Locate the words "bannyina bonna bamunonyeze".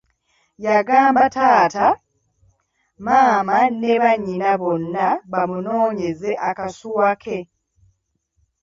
4.01-6.31